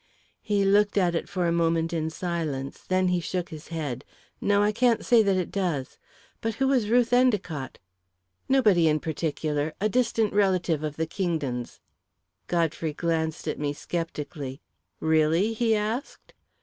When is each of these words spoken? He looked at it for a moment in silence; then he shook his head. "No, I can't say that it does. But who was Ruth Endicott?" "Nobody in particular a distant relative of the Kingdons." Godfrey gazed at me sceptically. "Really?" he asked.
He 0.41 0.65
looked 0.65 0.97
at 0.97 1.13
it 1.13 1.29
for 1.29 1.45
a 1.45 1.51
moment 1.51 1.93
in 1.93 2.09
silence; 2.09 2.81
then 2.87 3.09
he 3.09 3.19
shook 3.19 3.49
his 3.49 3.67
head. 3.67 4.03
"No, 4.41 4.63
I 4.63 4.71
can't 4.71 5.05
say 5.05 5.21
that 5.21 5.37
it 5.37 5.51
does. 5.51 5.99
But 6.41 6.55
who 6.55 6.67
was 6.67 6.89
Ruth 6.89 7.13
Endicott?" 7.13 7.77
"Nobody 8.49 8.87
in 8.87 8.99
particular 8.99 9.75
a 9.79 9.89
distant 9.89 10.33
relative 10.33 10.83
of 10.83 10.95
the 10.95 11.05
Kingdons." 11.05 11.81
Godfrey 12.47 12.93
gazed 12.99 13.47
at 13.47 13.59
me 13.59 13.73
sceptically. 13.73 14.59
"Really?" 14.99 15.53
he 15.53 15.75
asked. 15.75 16.33